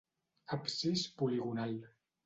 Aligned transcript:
Absis 0.57 1.05
poligonal. 1.21 1.81